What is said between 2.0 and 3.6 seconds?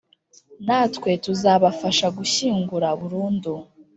gushyingura burundu